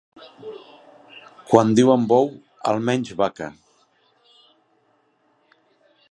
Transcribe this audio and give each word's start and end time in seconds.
Quan 1.49 1.73
diuen 1.79 2.07
bou, 2.13 2.31
almenys, 2.71 3.13
vaca. 3.19 3.51